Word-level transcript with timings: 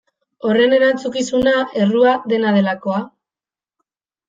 Horren 0.47 0.71
erantzukizuna, 0.77 1.53
errua, 1.85 2.15
dena 2.33 2.55
delakoa? 2.59 3.05